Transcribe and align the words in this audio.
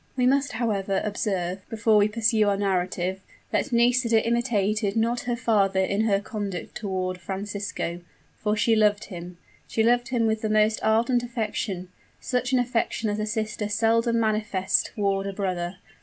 We 0.17 0.25
must, 0.25 0.53
however, 0.53 0.99
observe, 1.05 1.59
before 1.69 1.97
we 1.97 2.07
pursue 2.07 2.49
our 2.49 2.57
narrative, 2.57 3.21
that 3.51 3.71
Nisida 3.71 4.25
imitated 4.25 4.95
not 4.95 5.19
her 5.29 5.35
father 5.35 5.79
in 5.79 6.05
her 6.05 6.19
conduct 6.19 6.73
toward 6.73 7.19
Francisco; 7.19 8.01
for 8.39 8.55
she 8.57 8.75
loved 8.75 9.03
him 9.03 9.37
she 9.67 9.83
loved 9.83 10.07
him 10.07 10.25
with 10.25 10.41
the 10.41 10.49
most 10.49 10.79
ardent 10.81 11.21
affection 11.21 11.89
such 12.19 12.51
an 12.51 12.57
affection 12.57 13.11
as 13.11 13.19
a 13.19 13.27
sister 13.27 13.69
seldom 13.69 14.19
manifests 14.19 14.81
toward 14.81 15.27
a 15.27 15.33
brother. 15.33 15.77